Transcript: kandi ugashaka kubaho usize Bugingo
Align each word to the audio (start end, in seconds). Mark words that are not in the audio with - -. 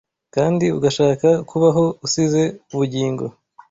kandi 0.35 0.65
ugashaka 0.77 1.27
kubaho 1.49 1.83
usize 2.05 2.43
Bugingo 2.77 3.25